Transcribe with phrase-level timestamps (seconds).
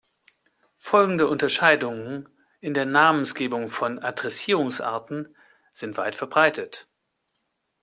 [0.79, 2.27] Folgende Unterscheidungen
[2.59, 5.37] in der Namensgebung von Adressierungsarten
[5.73, 6.87] sind weit verbreitet.